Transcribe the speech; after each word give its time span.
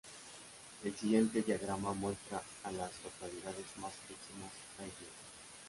El 0.83 0.95
siguiente 0.97 1.43
diagrama 1.43 1.93
muestra 1.93 2.41
a 2.63 2.71
las 2.71 2.89
localidades 3.03 3.67
más 3.79 3.93
próximas 4.07 4.51
a 4.79 4.81
Eagle. 4.81 5.07